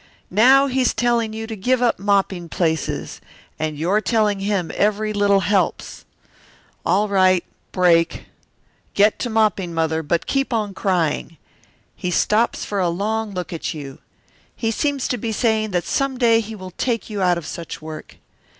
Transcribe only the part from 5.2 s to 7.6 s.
helps. "All right,